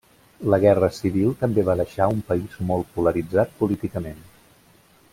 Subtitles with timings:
[0.51, 4.27] La guerra civil també va deixar un país molt polaritzat políticament.